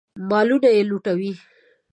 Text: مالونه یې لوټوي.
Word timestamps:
مالونه 0.29 0.69
یې 0.75 0.81
لوټوي. 0.89 1.31